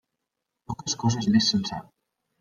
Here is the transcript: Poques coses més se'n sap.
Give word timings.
Poques 0.69 0.95
coses 1.03 1.27
més 1.35 1.49
se'n 1.51 1.61
sap. 1.71 1.93